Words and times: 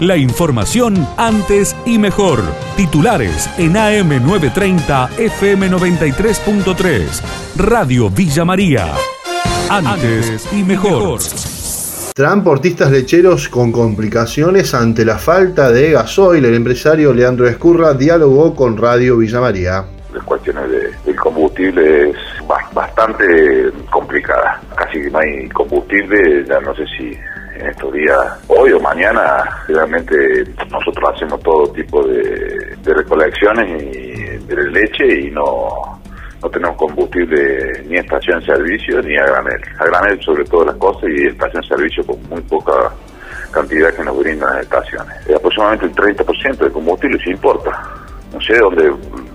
La 0.00 0.16
información 0.16 1.06
antes 1.16 1.76
y 1.86 1.98
mejor. 1.98 2.40
Titulares 2.76 3.48
en 3.58 3.74
AM930 3.74 5.10
FM93.3. 5.10 7.22
Radio 7.56 8.10
Villa 8.10 8.44
María. 8.44 8.92
Antes 9.70 10.52
y 10.52 10.64
mejor. 10.64 11.20
Transportistas 12.12 12.90
lecheros 12.90 13.48
con 13.48 13.70
complicaciones 13.70 14.74
ante 14.74 15.04
la 15.04 15.16
falta 15.16 15.70
de 15.70 15.92
gasoil. 15.92 16.44
El 16.44 16.56
empresario 16.56 17.14
Leandro 17.14 17.46
Escurra 17.46 17.94
dialogó 17.94 18.56
con 18.56 18.76
Radio 18.76 19.18
Villa 19.18 19.40
María. 19.40 19.84
Las 20.12 20.24
cuestiones 20.24 20.64
del 21.04 21.14
combustible 21.14 22.10
es 22.10 22.16
bastante 22.74 23.70
complicada. 23.92 24.60
Casi 24.74 25.02
que 25.02 25.10
no 25.10 25.20
hay 25.20 25.48
combustible, 25.50 26.44
ya 26.48 26.58
no 26.60 26.74
sé 26.74 26.84
si 26.98 27.16
en 27.54 27.66
estos 27.68 27.92
días, 27.92 28.18
hoy 28.48 28.72
o 28.72 28.80
mañana, 28.80 29.44
realmente 29.68 30.44
nosotros 30.70 31.10
hacemos 31.14 31.40
todo 31.42 31.72
tipo 31.72 32.02
de, 32.06 32.76
recolecciones 32.84 33.82
y 33.82 34.46
de 34.46 34.70
leche 34.70 35.20
y 35.20 35.30
no, 35.30 36.00
no 36.42 36.50
tenemos 36.50 36.76
combustible 36.76 37.82
ni 37.86 37.96
estación 37.96 38.40
de 38.40 38.46
servicio 38.46 39.00
ni 39.02 39.16
a 39.16 39.24
granel. 39.24 39.60
A 39.78 39.84
granel 39.86 40.20
sobre 40.22 40.44
todas 40.44 40.68
las 40.68 40.76
cosas 40.76 41.04
y 41.10 41.26
estación 41.26 41.62
de 41.62 41.68
servicio 41.68 42.06
con 42.06 42.22
muy 42.28 42.40
poca 42.42 42.92
cantidad 43.50 43.94
que 43.94 44.04
nos 44.04 44.18
brindan 44.18 44.54
las 44.56 44.64
estaciones. 44.64 45.14
Es 45.26 45.36
aproximadamente 45.36 45.86
el 45.86 45.94
30% 45.94 46.56
de 46.56 46.70
combustible 46.70 47.18
se 47.22 47.30
importa. 47.30 47.82
No 48.32 48.40
sé 48.40 48.54
de 48.54 48.58
dónde, 48.60 48.82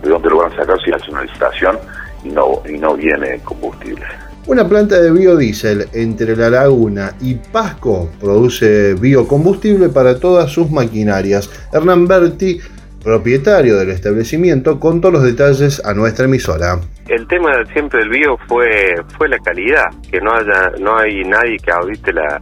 de 0.02 0.10
dónde 0.10 0.30
lo 0.30 0.38
van 0.38 0.52
a 0.52 0.56
sacar 0.58 0.78
si 0.84 0.92
hacen 0.92 1.14
una 1.14 1.24
licitación 1.24 1.80
y 2.24 2.30
no, 2.30 2.62
y 2.68 2.78
no 2.78 2.96
viene 2.96 3.40
combustible. 3.44 4.06
Una 4.50 4.68
planta 4.68 5.00
de 5.00 5.12
biodiesel 5.12 5.90
entre 5.94 6.36
La 6.36 6.50
Laguna 6.50 7.14
y 7.22 7.36
Pasco 7.36 8.10
produce 8.20 8.96
biocombustible 8.96 9.90
para 9.90 10.20
todas 10.20 10.52
sus 10.52 10.72
maquinarias. 10.72 11.52
Hernán 11.72 12.08
Berti, 12.08 12.60
propietario 13.04 13.78
del 13.78 13.92
establecimiento, 13.92 14.80
contó 14.80 15.12
los 15.12 15.22
detalles 15.22 15.86
a 15.86 15.94
nuestra 15.94 16.26
emisora. 16.26 16.80
El 17.08 17.28
tema 17.28 17.64
siempre 17.74 18.00
del 18.00 18.10
bio 18.10 18.38
fue 18.48 18.96
fue 19.20 19.30
la 19.30 19.38
calidad, 19.38 19.86
que 20.10 20.20
no 20.20 20.34
haya 20.34 20.72
no 20.80 20.98
hay 20.98 21.24
nadie 21.26 21.58
que 21.64 21.70
audite 21.70 22.12
la, 22.12 22.42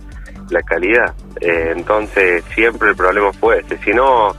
la 0.49 0.61
calidad. 0.61 1.13
Eh, 1.41 1.73
entonces 1.75 2.41
siempre 2.55 2.91
el 2.91 2.95
problema 2.95 3.33
fue 3.33 3.59
ese. 3.59 3.77
Si 3.79 3.91
no, 3.91 4.33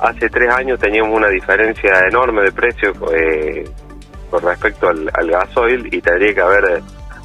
hace 0.00 0.30
tres 0.30 0.48
años 0.48 0.80
teníamos 0.80 1.14
una 1.14 1.28
diferencia 1.28 2.08
enorme 2.08 2.44
de 2.44 2.52
precio 2.52 2.94
eh, 3.14 3.64
con 4.34 4.42
respecto 4.42 4.88
al, 4.88 5.30
gasoil 5.30 5.88
y 5.94 6.00
tendría 6.00 6.34
que 6.34 6.40
haber 6.40 6.82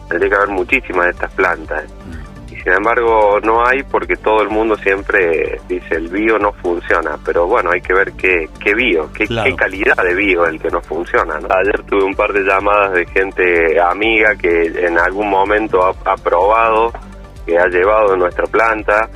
tendría 0.08 0.30
que 0.30 0.36
haber 0.36 0.50
muchísimas 0.50 1.06
de 1.06 1.12
estas 1.12 1.32
plantas. 1.32 1.84
Y 2.52 2.56
sin 2.56 2.74
embargo 2.74 3.40
no 3.42 3.66
hay 3.66 3.82
porque 3.82 4.16
todo 4.16 4.44
el 4.44 4.50
mundo 4.50 4.76
siempre 4.76 5.60
dice 5.68 5.96
el 5.96 6.08
bio 6.10 6.38
no 6.38 6.52
funciona, 6.52 7.18
pero 7.26 7.48
bueno, 7.48 7.72
hay 7.72 7.82
que 7.82 7.94
ver 7.94 8.14
qué, 8.14 8.48
qué 8.64 8.76
bio, 8.76 9.10
qué, 9.12 9.28
calidad 9.56 9.98
de 10.04 10.14
bio 10.14 10.46
el 10.46 10.60
que 10.60 10.70
no 10.70 10.82
funciona. 10.82 11.40
Ayer 11.50 11.82
tuve 11.84 12.04
un 12.04 12.14
par 12.14 12.32
de 12.32 12.44
llamadas 12.44 12.94
de 12.94 13.06
gente 13.08 13.80
amiga 13.80 14.36
que 14.36 14.66
en 14.86 15.00
algún 15.00 15.30
momento 15.30 15.84
ha, 15.84 16.16
probado, 16.16 16.92
que 17.46 17.58
ha 17.58 17.66
llevado 17.68 18.16
nuestra 18.16 18.46
planta. 18.46 19.10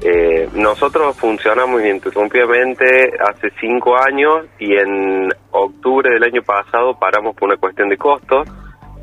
Eh, 0.00 0.48
nosotros 0.54 1.16
funcionamos 1.16 1.80
ininterrumpidamente 1.80 3.12
hace 3.20 3.50
cinco 3.60 3.96
años 3.96 4.46
y 4.58 4.74
en 4.74 5.28
octubre 5.50 6.10
del 6.10 6.22
año 6.22 6.42
pasado 6.42 6.96
paramos 6.98 7.34
por 7.34 7.48
una 7.48 7.56
cuestión 7.56 7.88
de 7.88 7.96
costos, 7.96 8.48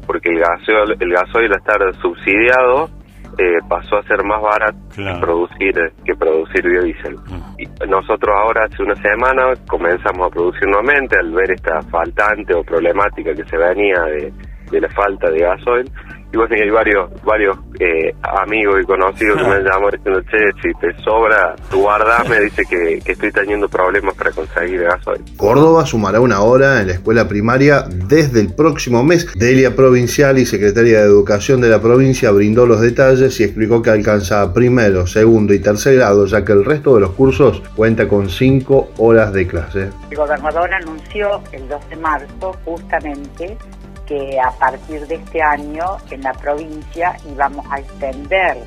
porque 0.07 0.29
el 0.29 0.39
gasoil, 0.39 0.95
el 0.97 1.11
gasoil 1.11 1.51
al 1.51 1.57
estar 1.57 1.95
subsidiado 2.01 2.89
eh, 3.37 3.57
pasó 3.67 3.97
a 3.97 4.03
ser 4.03 4.23
más 4.23 4.41
barato 4.41 4.77
que 4.95 5.19
producir 5.19 5.73
que 6.05 6.15
producir 6.15 6.63
biodiesel. 6.63 7.17
Y 7.57 7.65
nosotros 7.89 8.33
ahora 8.33 8.63
hace 8.63 8.81
una 8.81 8.95
semana 8.95 9.53
comenzamos 9.67 10.27
a 10.27 10.29
producir 10.29 10.65
nuevamente 10.65 11.17
al 11.19 11.31
ver 11.31 11.51
esta 11.51 11.81
faltante 11.81 12.53
o 12.55 12.63
problemática 12.63 13.33
que 13.33 13.43
se 13.43 13.57
venía 13.57 14.01
de, 14.03 14.31
de 14.71 14.79
la 14.79 14.89
falta 14.89 15.29
de 15.29 15.39
gasoil 15.39 15.91
y 16.35 16.37
bueno, 16.37 16.55
hay 16.55 16.69
varios 16.69 17.23
varios 17.23 17.57
eh, 17.79 18.13
amigos 18.21 18.81
y 18.81 18.85
conocidos 18.85 19.37
que 19.37 19.47
me 19.47 19.55
han 19.55 19.63
llamado 19.63 19.91
diciendo, 19.91 20.21
che, 20.23 20.51
si 20.61 20.73
te 20.79 21.03
sobra, 21.03 21.55
tu 21.69 21.81
guardame, 21.81 22.41
dice 22.41 22.63
que, 22.69 23.01
estoy 23.05 23.31
teniendo 23.31 23.69
problemas 23.69 24.15
para 24.15 24.31
conseguir 24.31 24.83
gasoil. 24.83 25.21
Córdoba 25.37 25.85
sumará 25.85 26.19
una 26.19 26.41
hora 26.41 26.81
en 26.81 26.87
la 26.87 26.93
escuela 26.93 27.27
primaria 27.27 27.83
desde 27.89 28.41
el 28.41 28.53
próximo 28.53 29.03
mes. 29.03 29.27
Delia 29.35 29.75
Provincial 29.75 30.37
y 30.37 30.45
Secretaria 30.45 30.99
de 30.99 31.05
Educación 31.05 31.61
de 31.61 31.69
la 31.69 31.81
provincia 31.81 32.31
brindó 32.31 32.65
los 32.65 32.81
detalles 32.81 33.39
y 33.39 33.43
explicó 33.43 33.81
que 33.81 33.91
alcanza 33.91 34.53
primero, 34.53 35.07
segundo 35.07 35.53
y 35.53 35.59
tercer 35.59 35.95
grado, 35.95 36.25
ya 36.25 36.43
que 36.43 36.51
el 36.51 36.65
resto 36.65 36.95
de 36.95 37.01
los 37.01 37.11
cursos 37.11 37.61
cuenta 37.75 38.07
con 38.07 38.29
cinco 38.29 38.89
horas 38.97 39.31
de 39.31 39.47
clase. 39.47 39.89
El 40.11 40.17
gobernador 40.17 40.73
anunció 40.73 41.41
el 41.53 41.67
12 41.69 41.89
de 41.89 41.95
marzo 41.97 42.55
justamente 42.65 43.57
que 44.05 44.39
a 44.39 44.51
partir 44.51 45.07
de 45.07 45.15
este 45.15 45.41
año 45.41 45.97
en 46.11 46.21
la 46.21 46.33
provincia 46.33 47.17
íbamos 47.29 47.65
a 47.71 47.79
extender 47.79 48.57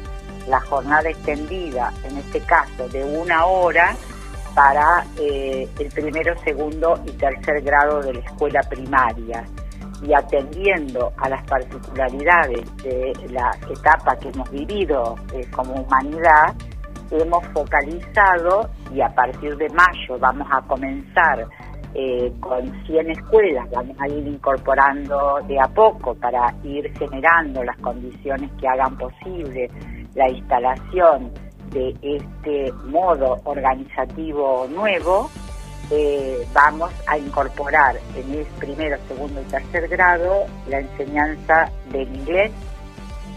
la 0.49 0.61
jornada 0.61 1.09
extendida, 1.09 1.93
en 2.05 2.17
este 2.19 2.41
caso 2.41 2.89
de 2.89 3.05
una 3.05 3.45
hora, 3.45 3.95
para 4.55 5.05
eh, 5.21 5.69
el 5.79 5.89
primero, 5.91 6.35
segundo 6.43 7.01
y 7.07 7.13
tercer 7.13 7.63
grado 7.63 8.01
de 8.03 8.15
la 8.15 8.21
escuela 8.21 8.61
primaria. 8.69 9.45
Y 10.03 10.15
atendiendo 10.15 11.13
a 11.17 11.29
las 11.29 11.45
particularidades 11.45 12.65
de 12.79 13.13
la 13.31 13.51
etapa 13.69 14.17
que 14.17 14.29
hemos 14.29 14.51
vivido 14.51 15.17
eh, 15.35 15.47
como 15.51 15.75
humanidad, 15.75 16.55
hemos 17.11 17.47
focalizado 17.49 18.71
y 18.93 19.01
a 19.01 19.09
partir 19.15 19.57
de 19.57 19.69
mayo 19.71 20.19
vamos 20.19 20.47
a 20.51 20.61
comenzar 20.63 21.47
eh, 21.95 22.33
con 22.41 22.71
100 22.87 23.11
escuelas, 23.11 23.69
vamos 23.71 23.97
a 24.01 24.09
ir 24.09 24.27
incorporando 24.27 25.41
de 25.47 25.59
a 25.59 25.69
poco 25.69 26.15
para 26.15 26.55
ir 26.63 26.93
generando 26.99 27.65
las 27.65 27.77
condiciones 27.79 28.51
que 28.61 28.69
hagan 28.69 28.97
posible 28.99 29.71
la 30.15 30.29
instalación 30.31 31.31
de 31.71 31.95
este 32.03 32.73
modo 32.85 33.41
organizativo 33.45 34.67
nuevo, 34.71 35.31
eh, 35.91 36.47
vamos 36.53 36.93
a 37.07 37.17
incorporar 37.17 37.97
en 38.15 38.39
el 38.39 38.47
primero, 38.59 38.97
segundo 39.09 39.41
y 39.41 39.45
tercer 39.45 39.89
grado 39.89 40.45
la 40.69 40.81
enseñanza 40.81 41.71
del 41.91 42.15
inglés, 42.15 42.53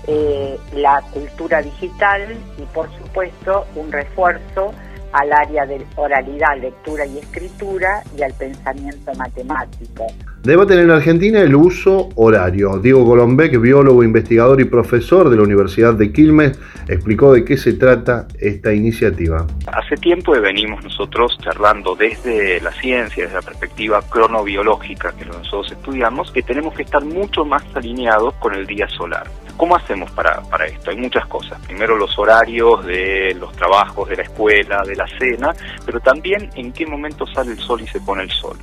eh, 0.07 0.59
la 0.73 1.01
cultura 1.13 1.61
digital 1.61 2.35
y 2.57 2.61
por 2.73 2.89
supuesto 2.97 3.65
un 3.75 3.91
refuerzo 3.91 4.73
al 5.11 5.33
área 5.33 5.65
de 5.65 5.85
oralidad, 5.95 6.57
lectura 6.59 7.05
y 7.05 7.19
escritura 7.19 8.03
y 8.17 8.21
al 8.23 8.33
pensamiento 8.33 9.13
matemático. 9.15 10.07
Debate 10.43 10.73
en 10.73 10.89
Argentina 10.89 11.39
el 11.39 11.53
uso 11.55 12.09
horario. 12.15 12.79
Diego 12.79 13.03
Golombek, 13.03 13.61
biólogo, 13.61 14.03
investigador 14.03 14.59
y 14.59 14.65
profesor 14.65 15.29
de 15.29 15.37
la 15.37 15.43
Universidad 15.43 15.93
de 15.93 16.11
Quilmes, 16.11 16.59
explicó 16.87 17.31
de 17.31 17.45
qué 17.45 17.57
se 17.57 17.73
trata 17.73 18.27
esta 18.39 18.73
iniciativa. 18.73 19.45
Hace 19.67 19.97
tiempo 19.97 20.31
venimos 20.31 20.83
nosotros 20.83 21.37
charlando 21.43 21.95
desde 21.95 22.59
la 22.59 22.71
ciencia, 22.71 23.25
desde 23.25 23.35
la 23.35 23.43
perspectiva 23.43 24.01
cronobiológica 24.01 25.11
que 25.11 25.25
nosotros 25.25 25.73
estudiamos, 25.73 26.31
que 26.31 26.41
tenemos 26.41 26.73
que 26.73 26.81
estar 26.81 27.05
mucho 27.05 27.45
más 27.45 27.63
alineados 27.75 28.33
con 28.39 28.55
el 28.55 28.65
día 28.65 28.87
solar. 28.87 29.27
¿Cómo 29.57 29.75
hacemos 29.75 30.09
para, 30.09 30.41
para 30.49 30.65
esto? 30.65 30.89
Hay 30.89 30.97
muchas 30.97 31.27
cosas. 31.27 31.63
Primero 31.67 31.95
los 31.95 32.17
horarios 32.17 32.83
de 32.87 33.37
los 33.39 33.51
trabajos, 33.51 34.09
de 34.09 34.15
la 34.15 34.23
escuela, 34.23 34.81
de 34.87 34.95
la 34.95 35.05
cena, 35.19 35.53
pero 35.85 35.99
también 35.99 36.49
en 36.55 36.73
qué 36.73 36.87
momento 36.87 37.27
sale 37.27 37.51
el 37.51 37.59
sol 37.59 37.81
y 37.81 37.87
se 37.87 37.99
pone 37.99 38.23
el 38.23 38.31
sol. 38.31 38.57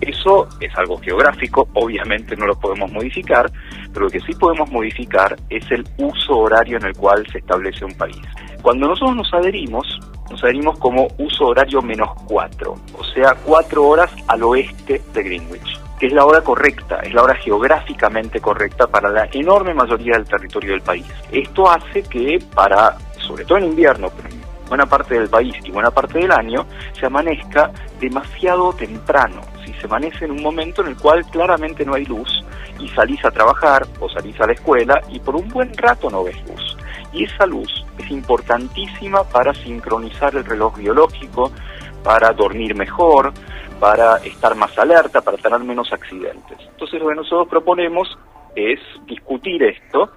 Eso 0.00 0.48
es 0.60 0.76
algo 0.76 0.98
geográfico, 0.98 1.68
obviamente 1.74 2.36
no 2.36 2.46
lo 2.46 2.58
podemos 2.58 2.90
modificar, 2.90 3.50
pero 3.92 4.06
lo 4.06 4.10
que 4.10 4.20
sí 4.20 4.32
podemos 4.34 4.70
modificar 4.70 5.36
es 5.50 5.70
el 5.70 5.84
uso 5.98 6.38
horario 6.38 6.78
en 6.78 6.86
el 6.86 6.96
cual 6.96 7.26
se 7.30 7.38
establece 7.38 7.84
un 7.84 7.94
país. 7.94 8.20
Cuando 8.62 8.88
nosotros 8.88 9.16
nos 9.16 9.34
adherimos, 9.34 9.86
nos 10.30 10.42
adherimos 10.42 10.78
como 10.78 11.08
uso 11.18 11.48
horario 11.48 11.82
menos 11.82 12.10
cuatro, 12.26 12.76
o 12.98 13.04
sea, 13.04 13.34
cuatro 13.44 13.86
horas 13.86 14.10
al 14.28 14.42
oeste 14.42 15.02
de 15.12 15.22
Greenwich 15.22 15.80
que 16.00 16.06
es 16.06 16.14
la 16.14 16.24
hora 16.24 16.40
correcta, 16.40 17.00
es 17.02 17.12
la 17.12 17.22
hora 17.22 17.34
geográficamente 17.34 18.40
correcta 18.40 18.86
para 18.86 19.10
la 19.10 19.28
enorme 19.32 19.74
mayoría 19.74 20.14
del 20.14 20.24
territorio 20.24 20.70
del 20.70 20.80
país. 20.80 21.04
Esto 21.30 21.70
hace 21.70 22.02
que 22.04 22.42
para, 22.54 22.96
sobre 23.18 23.44
todo 23.44 23.58
en 23.58 23.64
invierno, 23.64 24.08
pero 24.16 24.30
en 24.30 24.39
buena 24.70 24.86
parte 24.86 25.18
del 25.18 25.28
país 25.28 25.54
y 25.64 25.70
buena 25.72 25.90
parte 25.90 26.20
del 26.20 26.30
año, 26.30 26.64
se 26.98 27.04
amanezca 27.04 27.72
demasiado 27.98 28.72
temprano. 28.72 29.42
Si 29.66 29.72
se 29.74 29.86
amanece 29.86 30.24
en 30.24 30.30
un 30.30 30.42
momento 30.42 30.80
en 30.80 30.88
el 30.88 30.96
cual 30.96 31.26
claramente 31.26 31.84
no 31.84 31.94
hay 31.94 32.04
luz 32.04 32.42
y 32.78 32.88
salís 32.90 33.22
a 33.24 33.32
trabajar 33.32 33.84
o 33.98 34.08
salís 34.08 34.40
a 34.40 34.46
la 34.46 34.52
escuela 34.52 35.02
y 35.10 35.18
por 35.18 35.34
un 35.34 35.48
buen 35.48 35.76
rato 35.76 36.08
no 36.08 36.22
ves 36.22 36.36
luz. 36.48 36.76
Y 37.12 37.24
esa 37.24 37.46
luz 37.46 37.84
es 37.98 38.10
importantísima 38.12 39.24
para 39.24 39.52
sincronizar 39.52 40.36
el 40.36 40.44
reloj 40.44 40.78
biológico, 40.78 41.50
para 42.04 42.32
dormir 42.32 42.76
mejor, 42.76 43.32
para 43.80 44.18
estar 44.18 44.54
más 44.54 44.78
alerta, 44.78 45.20
para 45.20 45.36
tener 45.36 45.58
menos 45.60 45.92
accidentes. 45.92 46.58
Entonces 46.60 47.00
lo 47.00 47.08
que 47.08 47.16
nosotros 47.16 47.48
proponemos 47.48 48.16
es 48.54 48.78
discutir 49.06 49.64
esto 49.64 50.12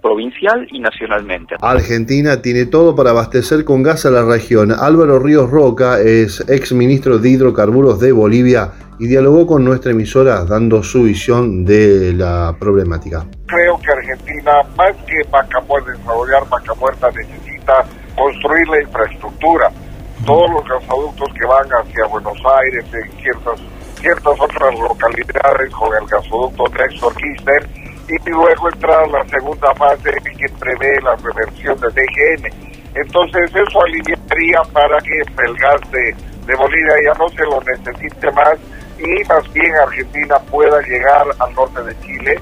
provincial 0.00 0.66
y 0.70 0.80
nacionalmente. 0.80 1.56
Argentina 1.60 2.42
tiene 2.42 2.66
todo 2.66 2.94
para 2.94 3.10
abastecer 3.10 3.64
con 3.64 3.82
gas 3.82 4.06
a 4.06 4.10
la 4.10 4.24
región. 4.24 4.72
Álvaro 4.72 5.18
Ríos 5.18 5.50
Roca 5.50 6.00
es 6.00 6.44
ex 6.48 6.72
ministro 6.72 7.18
de 7.18 7.30
hidrocarburos 7.30 8.00
de 8.00 8.12
Bolivia 8.12 8.72
y 8.98 9.06
dialogó 9.06 9.46
con 9.46 9.64
nuestra 9.64 9.92
emisora 9.92 10.44
dando 10.44 10.82
su 10.82 11.04
visión 11.04 11.64
de 11.64 12.12
la 12.12 12.56
problemática. 12.58 13.24
Creo 13.46 13.78
que 13.78 13.92
Argentina, 13.92 14.62
más 14.76 14.92
que 15.06 15.16
Vaca 15.30 15.60
Muerta, 15.60 15.92
desarrollar 15.92 16.48
Vaca 16.48 16.74
Muerta, 16.74 17.10
necesita 17.10 17.84
construir 18.16 18.68
la 18.68 18.82
infraestructura. 18.82 19.70
Todos 20.26 20.50
los 20.50 20.64
gasoductos 20.68 21.28
que 21.32 21.46
van 21.46 21.68
hacia 21.68 22.06
Buenos 22.06 22.38
Aires, 22.60 22.84
en 22.92 23.22
ciertas, 23.22 23.60
ciertas 24.00 24.40
otras 24.40 24.78
localidades 24.80 25.70
con 25.70 25.94
el 25.94 26.08
gasoducto 26.08 26.64
Nexo 26.76 27.10
Kirchner, 27.10 27.68
y 28.08 28.30
luego 28.30 28.68
entrar 28.70 29.08
la 29.08 29.24
segunda 29.28 29.74
fase 29.74 30.10
que 30.12 30.48
prevé 30.58 31.00
la 31.02 31.14
reversión 31.16 31.78
de 31.80 31.88
DGN. 31.88 32.68
Entonces 32.94 33.50
eso 33.54 33.82
aliviaría 33.84 34.62
para 34.72 34.98
que 34.98 35.18
el 35.46 35.56
gas 35.56 35.80
de, 35.90 36.14
de 36.46 36.54
Bolivia 36.54 36.94
ya 37.04 37.18
no 37.18 37.28
se 37.28 37.44
lo 37.44 37.60
necesite 37.60 38.30
más 38.32 38.54
y 38.98 39.24
más 39.28 39.52
bien 39.52 39.74
Argentina 39.76 40.38
pueda 40.50 40.80
llegar 40.82 41.26
al 41.38 41.54
norte 41.54 41.82
de 41.82 42.00
Chile 42.00 42.40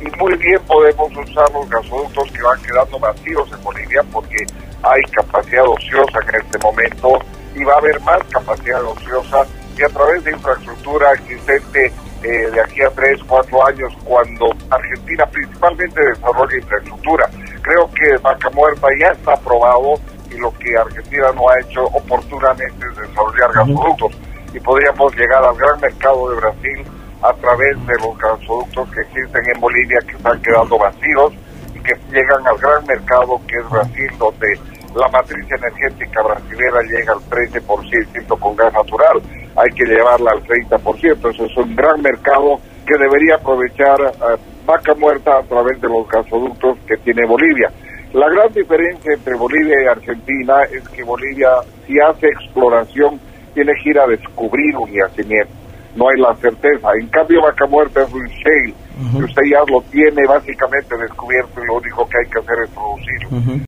y 0.00 0.16
muy 0.16 0.34
bien 0.36 0.60
podemos 0.66 1.10
usar 1.16 1.50
los 1.52 1.68
gasoductos 1.68 2.30
que 2.30 2.42
van 2.42 2.62
quedando 2.62 2.98
vacíos 2.98 3.50
en 3.52 3.64
Bolivia 3.64 4.02
porque 4.12 4.46
hay 4.82 5.02
capacidad 5.10 5.66
ociosa 5.66 6.20
en 6.28 6.40
este 6.40 6.58
momento 6.58 7.18
y 7.54 7.64
va 7.64 7.74
a 7.74 7.78
haber 7.78 8.00
más 8.02 8.22
capacidad 8.30 8.82
ociosa 8.84 9.44
y 9.76 9.82
a 9.82 9.88
través 9.88 10.24
de 10.24 10.30
infraestructura 10.30 11.12
existente 11.12 11.92
eh, 12.22 12.50
de 12.52 12.60
aquí 12.60 12.82
a 12.82 12.90
tres, 12.90 13.20
cuatro 13.26 13.64
años 13.66 13.92
cuando 14.04 14.50
Argentina 14.70 15.26
principalmente 15.26 16.00
desarrolla 16.00 16.56
infraestructura. 16.56 17.28
Creo 17.62 17.90
que 17.92 18.16
Vaca 18.18 18.50
Muerta 18.50 18.88
ya 18.98 19.08
está 19.08 19.34
aprobado 19.34 19.94
y 20.30 20.36
lo 20.38 20.52
que 20.58 20.76
Argentina 20.76 21.30
no 21.34 21.48
ha 21.48 21.60
hecho 21.60 21.84
oportunamente 21.86 22.86
es 22.86 22.96
desarrollar 22.96 23.52
gasoductos 23.52 24.12
y 24.52 24.60
podríamos 24.60 25.14
llegar 25.16 25.44
al 25.44 25.56
gran 25.56 25.80
mercado 25.80 26.30
de 26.30 26.36
Brasil 26.36 26.84
a 27.22 27.32
través 27.34 27.86
de 27.86 27.94
los 28.00 28.18
gasoductos 28.18 28.88
que 28.90 29.00
existen 29.00 29.42
en 29.54 29.60
Bolivia 29.60 29.98
que 30.06 30.16
están 30.16 30.40
quedando 30.42 30.78
vacíos 30.78 31.32
y 31.74 31.80
que 31.80 31.94
llegan 32.10 32.46
al 32.46 32.58
gran 32.58 32.84
mercado 32.86 33.40
que 33.46 33.58
es 33.58 33.70
Brasil, 33.70 34.10
donde 34.18 34.58
la 34.94 35.08
matriz 35.08 35.46
energética 35.50 36.22
brasilera 36.22 36.80
llega 36.82 37.12
al 37.12 37.20
13% 37.20 38.38
con 38.38 38.56
gas 38.56 38.72
natural. 38.72 39.22
Hay 39.58 39.74
que 39.74 39.84
llevarla 39.84 40.30
al 40.32 40.42
30%. 40.44 41.30
Eso 41.30 41.44
es 41.44 41.56
un 41.56 41.74
gran 41.74 42.00
mercado 42.00 42.60
que 42.86 42.96
debería 42.98 43.34
aprovechar 43.36 44.00
uh, 44.00 44.38
vaca 44.64 44.94
muerta 44.94 45.38
a 45.38 45.42
través 45.42 45.80
de 45.80 45.88
los 45.88 46.08
gasoductos 46.08 46.78
que 46.86 46.96
tiene 46.98 47.26
Bolivia. 47.26 47.70
La 48.12 48.28
gran 48.30 48.52
diferencia 48.52 49.12
entre 49.12 49.34
Bolivia 49.34 49.82
y 49.82 49.86
Argentina 49.86 50.62
es 50.72 50.88
que 50.88 51.02
Bolivia, 51.02 51.50
si 51.86 51.98
hace 52.00 52.28
exploración, 52.28 53.20
tiene 53.52 53.72
que 53.82 53.90
ir 53.90 53.98
a 53.98 54.06
descubrir 54.06 54.76
un 54.76 54.90
yacimiento. 54.90 55.52
No 55.94 56.08
hay 56.08 56.20
la 56.20 56.34
certeza. 56.36 56.88
En 57.00 57.08
cambio, 57.08 57.42
Vaca 57.42 57.66
Muerta 57.66 58.02
es 58.02 58.12
un 58.12 58.26
shale. 58.26 58.72
Uh 58.98 59.18
-huh. 59.18 59.24
Usted 59.24 59.42
ya 59.50 59.60
lo 59.66 59.82
tiene 59.90 60.26
básicamente 60.26 60.96
descubierto 60.96 61.60
y 61.62 61.66
lo 61.66 61.74
único 61.74 62.08
que 62.08 62.18
hay 62.18 62.30
que 62.30 62.38
hacer 62.38 62.64
es 62.64 62.70
producirlo. 62.70 63.28
Uh 63.30 63.42
-huh. 63.42 63.67